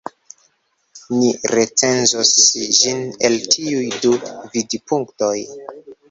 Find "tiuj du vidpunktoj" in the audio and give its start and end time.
3.55-5.35